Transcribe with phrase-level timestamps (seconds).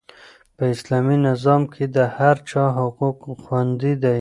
[0.55, 4.09] په اسلامي نظام کې د هر چا حقوق خوندي دي.